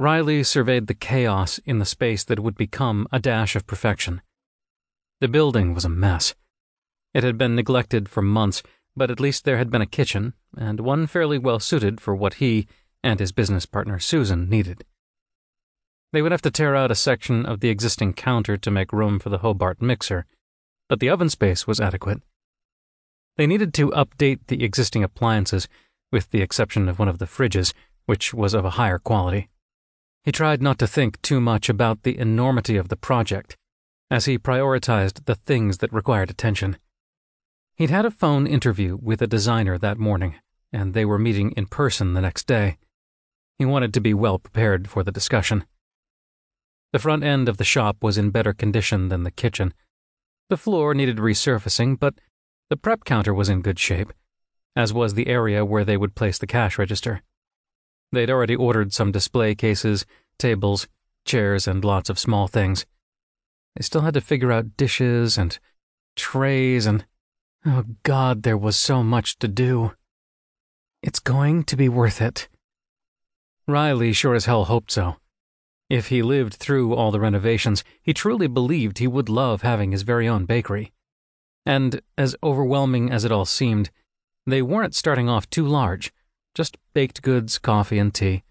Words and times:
Riley 0.00 0.44
surveyed 0.44 0.86
the 0.86 0.94
chaos 0.94 1.58
in 1.64 1.80
the 1.80 1.84
space 1.84 2.22
that 2.22 2.38
would 2.38 2.56
become 2.56 3.08
a 3.10 3.18
dash 3.18 3.56
of 3.56 3.66
perfection. 3.66 4.22
The 5.20 5.26
building 5.26 5.74
was 5.74 5.84
a 5.84 5.88
mess. 5.88 6.36
It 7.12 7.24
had 7.24 7.36
been 7.36 7.56
neglected 7.56 8.08
for 8.08 8.22
months, 8.22 8.62
but 8.96 9.10
at 9.10 9.18
least 9.18 9.44
there 9.44 9.58
had 9.58 9.70
been 9.70 9.82
a 9.82 9.86
kitchen, 9.86 10.34
and 10.56 10.78
one 10.78 11.08
fairly 11.08 11.36
well 11.36 11.58
suited 11.58 12.00
for 12.00 12.14
what 12.14 12.34
he 12.34 12.68
and 13.02 13.18
his 13.18 13.32
business 13.32 13.66
partner 13.66 13.98
Susan 13.98 14.48
needed. 14.48 14.84
They 16.12 16.22
would 16.22 16.30
have 16.30 16.42
to 16.42 16.52
tear 16.52 16.76
out 16.76 16.92
a 16.92 16.94
section 16.94 17.44
of 17.44 17.58
the 17.58 17.68
existing 17.68 18.12
counter 18.12 18.56
to 18.56 18.70
make 18.70 18.92
room 18.92 19.18
for 19.18 19.30
the 19.30 19.38
Hobart 19.38 19.82
mixer, 19.82 20.26
but 20.88 21.00
the 21.00 21.10
oven 21.10 21.28
space 21.28 21.66
was 21.66 21.80
adequate. 21.80 22.22
They 23.36 23.48
needed 23.48 23.74
to 23.74 23.90
update 23.90 24.46
the 24.46 24.62
existing 24.62 25.02
appliances, 25.02 25.66
with 26.12 26.30
the 26.30 26.40
exception 26.40 26.88
of 26.88 27.00
one 27.00 27.08
of 27.08 27.18
the 27.18 27.26
fridges, 27.26 27.72
which 28.06 28.32
was 28.32 28.54
of 28.54 28.64
a 28.64 28.70
higher 28.70 29.00
quality. 29.00 29.48
He 30.24 30.32
tried 30.32 30.60
not 30.60 30.78
to 30.78 30.86
think 30.86 31.20
too 31.22 31.40
much 31.40 31.68
about 31.68 32.02
the 32.02 32.18
enormity 32.18 32.76
of 32.76 32.88
the 32.88 32.96
project, 32.96 33.56
as 34.10 34.24
he 34.24 34.38
prioritized 34.38 35.24
the 35.24 35.34
things 35.34 35.78
that 35.78 35.92
required 35.92 36.30
attention. 36.30 36.76
He'd 37.76 37.90
had 37.90 38.04
a 38.04 38.10
phone 38.10 38.46
interview 38.46 38.98
with 39.00 39.22
a 39.22 39.26
designer 39.26 39.78
that 39.78 39.98
morning, 39.98 40.34
and 40.72 40.94
they 40.94 41.04
were 41.04 41.18
meeting 41.18 41.52
in 41.52 41.66
person 41.66 42.14
the 42.14 42.20
next 42.20 42.46
day. 42.46 42.78
He 43.58 43.64
wanted 43.64 43.94
to 43.94 44.00
be 44.00 44.14
well 44.14 44.38
prepared 44.38 44.88
for 44.88 45.02
the 45.02 45.12
discussion. 45.12 45.64
The 46.92 46.98
front 46.98 47.22
end 47.22 47.48
of 47.48 47.58
the 47.58 47.64
shop 47.64 47.98
was 48.02 48.16
in 48.16 48.30
better 48.30 48.52
condition 48.52 49.08
than 49.08 49.24
the 49.24 49.30
kitchen. 49.30 49.74
The 50.48 50.56
floor 50.56 50.94
needed 50.94 51.18
resurfacing, 51.18 51.98
but 51.98 52.14
the 52.70 52.76
prep 52.76 53.04
counter 53.04 53.34
was 53.34 53.48
in 53.48 53.62
good 53.62 53.78
shape, 53.78 54.12
as 54.74 54.92
was 54.92 55.14
the 55.14 55.26
area 55.26 55.64
where 55.64 55.84
they 55.84 55.96
would 55.96 56.14
place 56.14 56.38
the 56.38 56.46
cash 56.46 56.78
register. 56.78 57.22
They'd 58.12 58.30
already 58.30 58.56
ordered 58.56 58.92
some 58.92 59.12
display 59.12 59.54
cases, 59.54 60.06
tables, 60.38 60.88
chairs, 61.24 61.68
and 61.68 61.84
lots 61.84 62.08
of 62.08 62.18
small 62.18 62.48
things. 62.48 62.86
They 63.76 63.82
still 63.82 64.00
had 64.00 64.14
to 64.14 64.20
figure 64.20 64.52
out 64.52 64.76
dishes 64.76 65.36
and 65.36 65.58
trays 66.16 66.86
and. 66.86 67.04
Oh 67.66 67.84
God, 68.02 68.42
there 68.42 68.56
was 68.56 68.76
so 68.76 69.02
much 69.02 69.38
to 69.40 69.48
do. 69.48 69.92
It's 71.02 71.20
going 71.20 71.64
to 71.64 71.76
be 71.76 71.88
worth 71.88 72.20
it. 72.20 72.48
Riley 73.66 74.12
sure 74.12 74.34
as 74.34 74.46
hell 74.46 74.64
hoped 74.64 74.90
so. 74.90 75.16
If 75.90 76.08
he 76.08 76.22
lived 76.22 76.54
through 76.54 76.94
all 76.94 77.10
the 77.10 77.20
renovations, 77.20 77.84
he 78.02 78.12
truly 78.12 78.46
believed 78.46 78.98
he 78.98 79.06
would 79.06 79.28
love 79.28 79.62
having 79.62 79.92
his 79.92 80.02
very 80.02 80.28
own 80.28 80.44
bakery. 80.44 80.92
And, 81.64 82.00
as 82.16 82.36
overwhelming 82.42 83.10
as 83.10 83.24
it 83.24 83.32
all 83.32 83.44
seemed, 83.44 83.90
they 84.46 84.62
weren't 84.62 84.94
starting 84.94 85.28
off 85.28 85.48
too 85.50 85.66
large, 85.66 86.12
just 86.58 86.76
baked 86.92 87.22
goods, 87.22 87.56
coffee, 87.56 87.98
and 87.98 88.12
tea. 88.12 88.42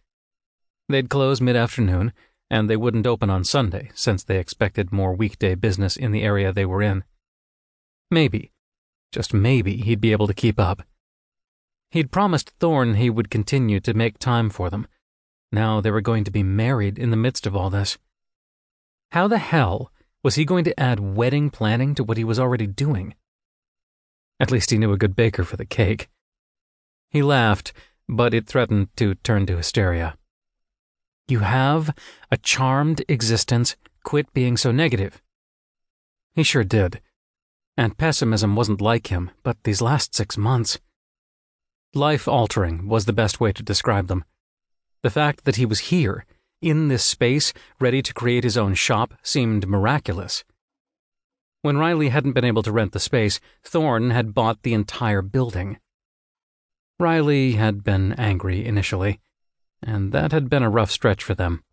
They'd 0.89 1.11
close 1.11 1.39
mid 1.39 1.55
afternoon, 1.55 2.11
and 2.49 2.67
they 2.67 2.75
wouldn't 2.75 3.05
open 3.05 3.29
on 3.29 3.43
Sunday, 3.43 3.91
since 3.93 4.23
they 4.23 4.39
expected 4.39 4.91
more 4.91 5.13
weekday 5.13 5.53
business 5.53 5.95
in 5.95 6.11
the 6.11 6.23
area 6.23 6.51
they 6.51 6.65
were 6.65 6.81
in. 6.81 7.03
Maybe, 8.09 8.51
just 9.11 9.31
maybe, 9.31 9.77
he'd 9.77 10.01
be 10.01 10.11
able 10.11 10.25
to 10.25 10.33
keep 10.33 10.59
up. 10.59 10.81
He'd 11.91 12.11
promised 12.11 12.53
Thorne 12.59 12.95
he 12.95 13.11
would 13.11 13.29
continue 13.29 13.79
to 13.81 13.93
make 13.93 14.17
time 14.17 14.49
for 14.49 14.71
them 14.71 14.87
now 15.51 15.79
they 15.79 15.91
were 15.91 16.01
going 16.01 16.23
to 16.25 16.31
be 16.31 16.43
married 16.43 16.99
in 16.99 17.09
the 17.09 17.17
midst 17.17 17.47
of 17.47 17.55
all 17.55 17.69
this. 17.69 17.97
How 19.11 19.27
the 19.27 19.37
hell 19.37 19.91
was 20.23 20.35
he 20.35 20.45
going 20.45 20.65
to 20.65 20.79
add 20.79 20.99
wedding 20.99 21.49
planning 21.49 21.95
to 21.95 22.03
what 22.03 22.17
he 22.17 22.23
was 22.23 22.39
already 22.39 22.67
doing? 22.67 23.15
At 24.39 24.51
least 24.51 24.71
he 24.71 24.77
knew 24.77 24.91
a 24.91 24.97
good 24.97 25.15
baker 25.15 25.43
for 25.43 25.55
the 25.55 25.65
cake. 25.65 26.09
He 27.09 27.21
laughed, 27.21 27.71
but 28.07 28.33
it 28.33 28.47
threatened 28.47 28.89
to 28.97 29.15
turn 29.15 29.45
to 29.45 29.57
hysteria. 29.57 30.15
You 31.27 31.39
have 31.39 31.93
a 32.31 32.37
charmed 32.37 33.03
existence. 33.09 33.75
Quit 34.03 34.31
being 34.33 34.55
so 34.55 34.71
negative. 34.71 35.21
He 36.33 36.43
sure 36.43 36.63
did. 36.63 37.01
And 37.75 37.97
pessimism 37.97 38.55
wasn't 38.55 38.79
like 38.79 39.07
him, 39.07 39.31
but 39.43 39.57
these 39.63 39.81
last 39.81 40.15
six 40.15 40.37
months. 40.37 40.79
Life 41.93 42.27
altering 42.27 42.87
was 42.87 43.05
the 43.05 43.13
best 43.13 43.41
way 43.41 43.51
to 43.51 43.63
describe 43.63 44.07
them. 44.07 44.23
The 45.03 45.09
fact 45.09 45.43
that 45.43 45.57
he 45.57 45.65
was 45.65 45.91
here, 45.91 46.25
in 46.61 46.87
this 46.87 47.03
space, 47.03 47.53
ready 47.79 48.01
to 48.01 48.13
create 48.13 48.43
his 48.43 48.57
own 48.57 48.73
shop, 48.73 49.13
seemed 49.21 49.67
miraculous. 49.67 50.45
When 51.61 51.77
Riley 51.77 52.09
hadn't 52.09 52.33
been 52.33 52.45
able 52.45 52.63
to 52.63 52.71
rent 52.71 52.93
the 52.93 52.99
space, 52.99 53.39
Thorne 53.63 54.11
had 54.11 54.33
bought 54.33 54.63
the 54.63 54.73
entire 54.73 55.21
building. 55.21 55.79
Riley 56.99 57.53
had 57.53 57.83
been 57.83 58.13
angry 58.13 58.65
initially, 58.65 59.19
and 59.83 60.11
that 60.11 60.31
had 60.31 60.49
been 60.49 60.63
a 60.63 60.69
rough 60.69 60.89
stretch 60.89 61.23
for 61.23 61.35
them. 61.35 61.63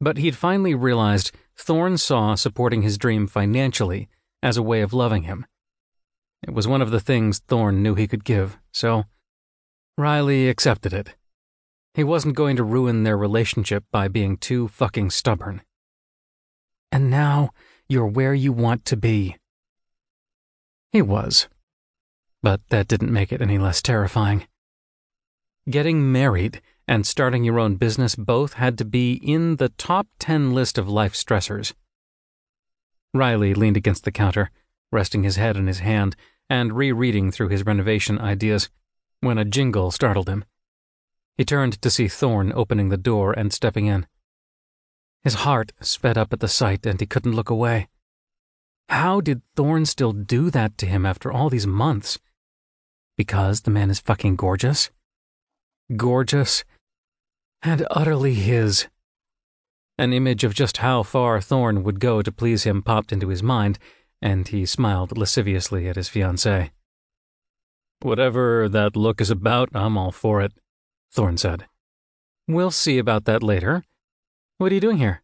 But 0.00 0.18
he'd 0.18 0.36
finally 0.36 0.74
realized 0.74 1.32
Thorne 1.56 1.98
saw 1.98 2.34
supporting 2.34 2.82
his 2.82 2.98
dream 2.98 3.26
financially 3.26 4.08
as 4.42 4.56
a 4.56 4.62
way 4.62 4.80
of 4.80 4.92
loving 4.92 5.22
him. 5.22 5.46
It 6.42 6.54
was 6.54 6.68
one 6.68 6.82
of 6.82 6.90
the 6.90 7.00
things 7.00 7.38
Thorne 7.40 7.82
knew 7.82 7.94
he 7.94 8.06
could 8.06 8.24
give, 8.24 8.58
so 8.72 9.04
Riley 9.96 10.48
accepted 10.48 10.92
it. 10.92 11.14
He 11.94 12.04
wasn't 12.04 12.36
going 12.36 12.54
to 12.56 12.64
ruin 12.64 13.02
their 13.02 13.18
relationship 13.18 13.84
by 13.90 14.06
being 14.06 14.36
too 14.36 14.68
fucking 14.68 15.10
stubborn. 15.10 15.62
And 16.92 17.10
now 17.10 17.50
you're 17.88 18.06
where 18.06 18.34
you 18.34 18.52
want 18.52 18.84
to 18.86 18.96
be. 18.96 19.36
He 20.92 21.02
was. 21.02 21.48
But 22.48 22.66
that 22.70 22.88
didn't 22.88 23.12
make 23.12 23.30
it 23.30 23.42
any 23.42 23.58
less 23.58 23.82
terrifying. 23.82 24.48
Getting 25.68 26.10
married 26.10 26.62
and 26.86 27.06
starting 27.06 27.44
your 27.44 27.58
own 27.58 27.76
business 27.76 28.16
both 28.16 28.54
had 28.54 28.78
to 28.78 28.86
be 28.86 29.20
in 29.22 29.56
the 29.56 29.68
top 29.68 30.06
10 30.18 30.54
list 30.54 30.78
of 30.78 30.88
life 30.88 31.12
stressors. 31.12 31.74
Riley 33.12 33.52
leaned 33.52 33.76
against 33.76 34.04
the 34.04 34.10
counter, 34.10 34.50
resting 34.90 35.24
his 35.24 35.36
head 35.36 35.58
in 35.58 35.66
his 35.66 35.80
hand 35.80 36.16
and 36.48 36.72
rereading 36.72 37.30
through 37.30 37.50
his 37.50 37.66
renovation 37.66 38.18
ideas, 38.18 38.70
when 39.20 39.36
a 39.36 39.44
jingle 39.44 39.90
startled 39.90 40.30
him. 40.30 40.46
He 41.36 41.44
turned 41.44 41.82
to 41.82 41.90
see 41.90 42.08
Thorne 42.08 42.54
opening 42.54 42.88
the 42.88 42.96
door 42.96 43.34
and 43.34 43.52
stepping 43.52 43.84
in. 43.84 44.06
His 45.22 45.44
heart 45.44 45.72
sped 45.82 46.16
up 46.16 46.32
at 46.32 46.40
the 46.40 46.48
sight, 46.48 46.86
and 46.86 46.98
he 46.98 47.04
couldn't 47.04 47.36
look 47.36 47.50
away. 47.50 47.88
How 48.88 49.20
did 49.20 49.42
Thorne 49.54 49.84
still 49.84 50.12
do 50.12 50.48
that 50.48 50.78
to 50.78 50.86
him 50.86 51.04
after 51.04 51.30
all 51.30 51.50
these 51.50 51.66
months? 51.66 52.18
Because 53.18 53.62
the 53.62 53.70
man 53.70 53.90
is 53.90 54.00
fucking 54.00 54.36
gorgeous? 54.36 54.90
Gorgeous 55.94 56.64
and 57.62 57.86
utterly 57.90 58.34
his. 58.34 58.86
An 59.98 60.12
image 60.12 60.44
of 60.44 60.54
just 60.54 60.78
how 60.78 61.02
far 61.02 61.40
Thorne 61.40 61.82
would 61.82 61.98
go 61.98 62.22
to 62.22 62.30
please 62.30 62.62
him 62.62 62.80
popped 62.80 63.12
into 63.12 63.28
his 63.28 63.42
mind, 63.42 63.78
and 64.22 64.46
he 64.46 64.64
smiled 64.64 65.18
lasciviously 65.18 65.88
at 65.88 65.96
his 65.96 66.08
fiancée. 66.08 66.70
Whatever 68.00 68.68
that 68.68 68.96
look 68.96 69.20
is 69.20 69.30
about, 69.30 69.70
I'm 69.74 69.98
all 69.98 70.12
for 70.12 70.40
it. 70.40 70.52
Thorne 71.10 71.36
said. 71.36 71.66
We'll 72.46 72.70
see 72.70 72.98
about 72.98 73.24
that 73.24 73.42
later. 73.42 73.82
What 74.58 74.70
are 74.70 74.74
you 74.74 74.80
doing 74.80 74.98
here? 74.98 75.22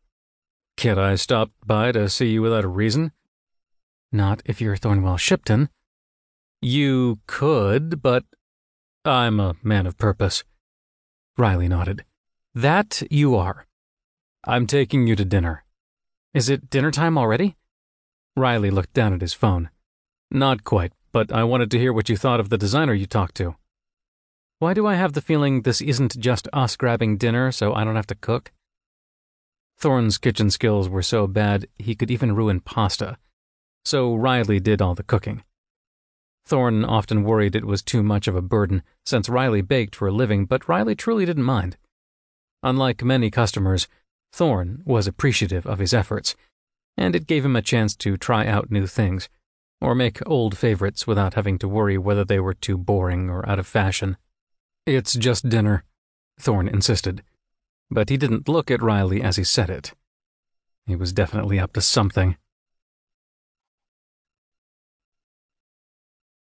Can't 0.77 0.99
I 0.99 1.15
stop 1.15 1.53
by 1.65 1.93
to 1.93 2.09
see 2.09 2.33
you 2.33 2.43
without 2.43 2.65
a 2.65 2.69
reason? 2.69 3.13
Not 4.11 4.43
if 4.45 4.61
you're 4.61 4.77
Thornwell 4.77 5.19
Shipton. 5.19 5.69
You 6.65 7.19
could, 7.27 8.01
but 8.01 8.25
I'm 9.05 9.39
a 9.39 9.55
man 9.63 9.87
of 9.87 9.99
purpose. 9.99 10.45
Riley 11.37 11.69
nodded. 11.69 12.07
That 12.55 13.03
you 13.11 13.37
are. 13.37 13.67
I'm 14.47 14.67
taking 14.67 15.07
you 15.07 15.15
to 15.15 15.27
dinner. 15.27 15.63
Is 16.33 16.49
it 16.49 16.71
dinner 16.71 16.91
time 16.91 17.19
already? 17.19 17.57
Riley 18.35 18.71
looked 18.71 18.95
down 18.95 19.13
at 19.13 19.21
his 19.21 19.35
phone. 19.35 19.69
Not 20.31 20.65
quite, 20.65 20.95
but 21.13 21.31
I 21.31 21.45
wanted 21.45 21.71
to 21.73 21.79
hear 21.79 21.93
what 21.93 22.09
you 22.09 22.17
thought 22.17 22.41
of 22.41 22.49
the 22.49 22.57
designer 22.57 22.95
you 22.95 23.05
talked 23.05 23.35
to. 23.35 23.57
Why 24.59 24.73
do 24.73 24.87
I 24.87 24.95
have 24.95 25.13
the 25.13 25.21
feeling 25.21 25.63
this 25.63 25.83
isn't 25.83 26.19
just 26.19 26.49
us 26.55 26.77
grabbing 26.77 27.19
dinner 27.19 27.53
so 27.53 27.75
I 27.75 27.85
don't 27.85 27.97
have 27.97 28.07
to 28.07 28.15
cook? 28.15 28.53
Thorne's 29.77 30.17
kitchen 30.17 30.49
skills 30.49 30.89
were 30.89 31.03
so 31.03 31.27
bad 31.27 31.69
he 31.79 31.95
could 31.95 32.11
even 32.11 32.35
ruin 32.35 32.61
pasta, 32.61 33.19
so 33.85 34.15
Riley 34.15 34.61
did 34.61 34.81
all 34.81 34.95
the 34.95 35.03
cooking. 35.03 35.45
Thorne 36.47 36.85
often 36.85 37.25
worried 37.25 37.57
it 37.57 37.65
was 37.65 37.83
too 37.83 38.03
much 38.03 38.29
of 38.29 38.37
a 38.37 38.43
burden, 38.43 38.83
since 39.05 39.29
Riley 39.29 39.63
baked 39.63 39.97
for 39.97 40.09
a 40.09 40.13
living, 40.13 40.45
but 40.45 40.69
Riley 40.69 40.95
truly 40.95 41.25
didn't 41.25 41.45
mind. 41.45 41.77
Unlike 42.63 43.03
many 43.03 43.31
customers, 43.31 43.89
Thorne 44.33 44.83
was 44.85 45.07
appreciative 45.07 45.67
of 45.67 45.79
his 45.79 45.95
efforts, 45.95 46.35
and 46.97 47.17
it 47.17 47.27
gave 47.27 47.45
him 47.45 47.57
a 47.57 47.63
chance 47.63 47.97
to 47.97 48.17
try 48.17 48.47
out 48.47 48.71
new 48.71 48.87
things, 48.87 49.29
or 49.81 49.95
make 49.95 50.27
old 50.27 50.57
favorites 50.57 51.07
without 51.07 51.35
having 51.35 51.59
to 51.59 51.69
worry 51.69 51.97
whether 51.99 52.25
they 52.25 52.41
were 52.41 52.55
too 52.55 52.77
boring 52.77 53.31
or 53.31 53.49
out 53.49 53.59
of 53.59 53.67
fashion. 53.67 54.17
It's 54.87 55.15
just 55.15 55.49
dinner, 55.49 55.85
Thorne 56.39 56.69
insisted, 56.69 57.23
but 57.91 58.11
he 58.11 58.17
didn't 58.17 58.49
look 58.49 58.71
at 58.71 58.83
Riley 58.83 59.23
as 59.23 59.37
he 59.37 59.45
said 59.45 59.71
it. 59.71 59.93
He 60.87 60.97
was 60.97 61.13
definitely 61.13 61.59
up 61.59 61.73
to 61.75 61.81
something. 61.81 62.37